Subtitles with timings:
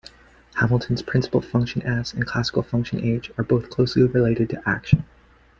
[0.55, 5.05] Hamilton's principal function "S" and classical function "H" are both closely related to action.